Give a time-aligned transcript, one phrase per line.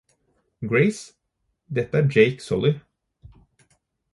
[0.65, 1.15] Grace?
[1.69, 2.81] Dette er Jake Sully